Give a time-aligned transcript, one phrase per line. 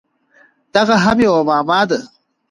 [0.73, 1.99] دغه هم یوه معما ده!